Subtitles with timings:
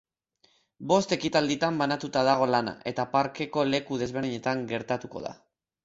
[0.91, 5.41] Bost ekitalditan banatuta dago lana, eta parkeko leku desberdinetan gertatuko da.